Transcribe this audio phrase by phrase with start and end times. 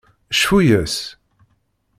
[0.37, 0.97] Cfu-yas!